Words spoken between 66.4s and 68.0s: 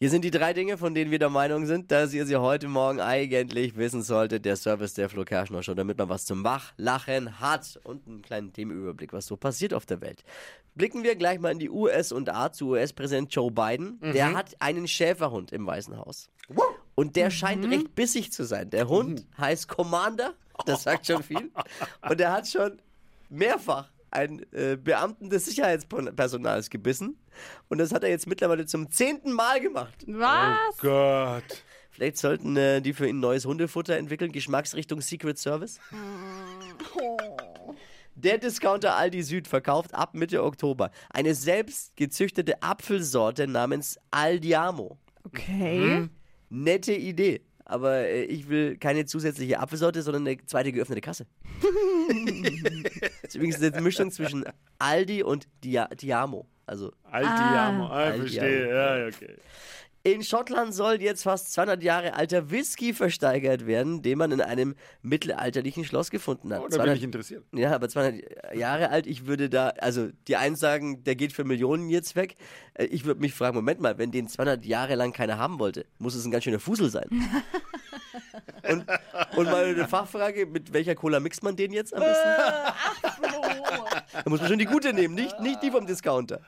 hat. Oh, da bin ich interessiert. Ja, aber